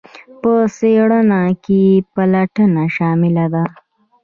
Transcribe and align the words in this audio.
په 0.41 0.53
څیړنه 0.77 1.41
کې 1.63 1.81
پلټنه 2.13 2.83
شامله 2.95 3.45
ده. 3.53 3.63